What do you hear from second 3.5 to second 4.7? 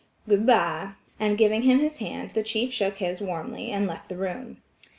and left the room."